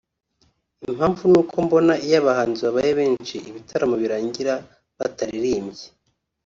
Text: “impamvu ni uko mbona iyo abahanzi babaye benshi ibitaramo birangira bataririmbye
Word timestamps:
“impamvu 0.87 1.23
ni 1.31 1.37
uko 1.41 1.55
mbona 1.65 1.93
iyo 2.05 2.15
abahanzi 2.21 2.59
babaye 2.67 2.91
benshi 2.99 3.35
ibitaramo 3.49 3.95
birangira 4.03 4.53
bataririmbye 4.97 5.85